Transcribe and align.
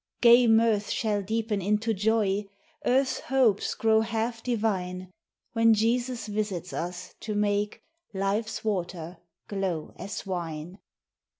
Gay 0.19 0.47
mirth 0.47 0.89
shall 0.89 1.21
deepen 1.21 1.61
into 1.61 1.93
joy, 1.93 2.43
Earth's 2.87 3.19
hopes 3.19 3.75
grow 3.75 4.01
half 4.01 4.41
divine, 4.41 5.11
When 5.53 5.75
Jesus 5.75 6.25
visits 6.25 6.73
us, 6.73 7.13
to 7.19 7.35
make 7.35 7.83
Life's 8.11 8.65
water 8.65 9.19
glow 9.47 9.93
as 9.97 10.25
wine. 10.25 10.79